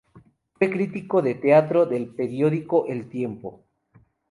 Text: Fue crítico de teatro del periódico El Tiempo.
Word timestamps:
Fue 0.57 0.71
crítico 0.71 1.21
de 1.21 1.35
teatro 1.35 1.85
del 1.85 2.07
periódico 2.07 2.87
El 2.87 3.07
Tiempo. 3.07 3.61